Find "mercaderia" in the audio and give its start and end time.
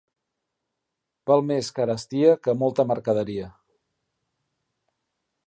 2.93-3.53